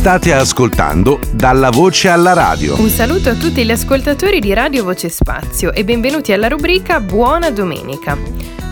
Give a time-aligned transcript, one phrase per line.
[0.00, 2.80] State ascoltando Dalla Voce alla Radio.
[2.80, 7.50] Un saluto a tutti gli ascoltatori di Radio Voce Spazio e benvenuti alla rubrica Buona
[7.50, 8.16] Domenica.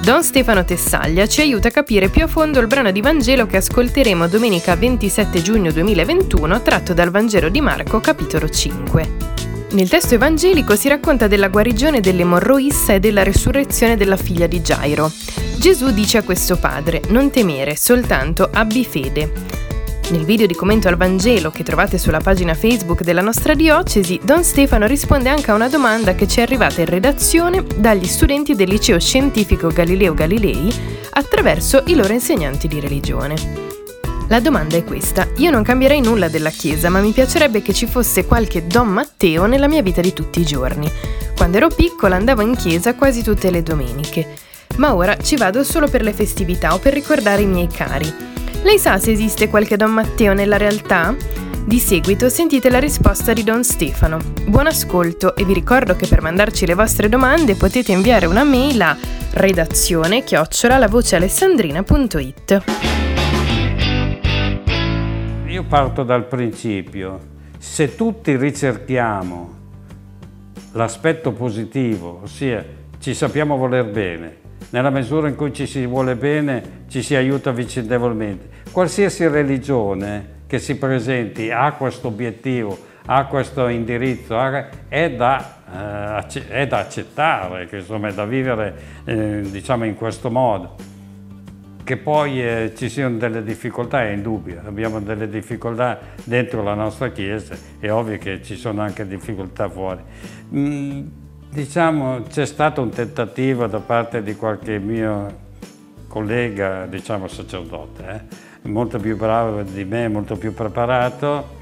[0.03, 3.59] Don Stefano Tessaglia ci aiuta a capire più a fondo il brano di Vangelo che
[3.59, 9.17] ascolteremo domenica 27 giugno 2021 tratto dal Vangelo di Marco capitolo 5.
[9.73, 15.13] Nel testo evangelico si racconta della guarigione dell'emorroissa e della resurrezione della figlia di Gairo.
[15.59, 19.68] Gesù dice a questo padre, non temere, soltanto abbi fede.
[20.11, 24.43] Nel video di commento al Vangelo che trovate sulla pagina Facebook della nostra diocesi, Don
[24.43, 28.71] Stefano risponde anche a una domanda che ci è arrivata in redazione dagli studenti del
[28.71, 30.73] liceo scientifico Galileo Galilei
[31.11, 33.35] attraverso i loro insegnanti di religione.
[34.29, 35.29] La domanda è questa.
[35.37, 39.45] Io non cambierei nulla della Chiesa, ma mi piacerebbe che ci fosse qualche Don Matteo
[39.45, 40.91] nella mia vita di tutti i giorni.
[41.37, 44.37] Quando ero piccola andavo in chiesa quasi tutte le domeniche,
[44.77, 48.38] ma ora ci vado solo per le festività o per ricordare i miei cari.
[48.63, 51.15] Lei sa se esiste qualche Don Matteo nella realtà?
[51.65, 54.19] Di seguito sentite la risposta di Don Stefano.
[54.47, 58.81] Buon ascolto e vi ricordo che per mandarci le vostre domande potete inviare una mail
[58.81, 58.97] a
[59.35, 62.65] redazione chiocciola lavocialessandrina.it.
[65.47, 67.21] Io parto dal principio,
[67.59, 69.57] se tutti ricerchiamo
[70.73, 72.65] l'aspetto positivo, ossia
[72.99, 74.37] ci sappiamo voler bene,
[74.71, 78.49] nella misura in cui ci si vuole bene, ci si aiuta vicendevolmente.
[78.71, 84.39] Qualsiasi religione che si presenti ha questo obiettivo, ha questo indirizzo,
[84.89, 88.75] è da, eh, è da accettare, che, insomma, è da vivere
[89.05, 90.97] eh, diciamo in questo modo.
[91.83, 97.11] Che poi eh, ci siano delle difficoltà è indubbio, abbiamo delle difficoltà dentro la nostra
[97.11, 100.03] Chiesa, è ovvio che ci sono anche difficoltà fuori.
[100.55, 101.07] Mm,
[101.51, 105.47] Diciamo c'è stato un tentativo da parte di qualche mio
[106.07, 108.05] collega, diciamo sacerdote,
[108.63, 108.69] eh?
[108.69, 111.57] molto più bravo di me, molto più preparato,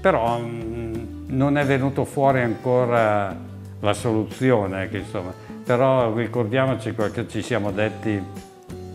[0.00, 0.94] però mh, mm,
[1.28, 3.34] non è venuto fuori ancora
[3.80, 5.32] la soluzione, che, insomma,
[5.64, 8.20] però ricordiamoci quel che ci siamo detti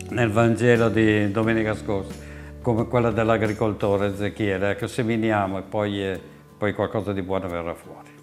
[0.10, 2.14] nel Vangelo di domenica scorsa,
[2.62, 6.20] come quella dell'agricoltore Ezechiele, che seminiamo e poi, eh,
[6.58, 8.23] poi qualcosa di buono verrà fuori.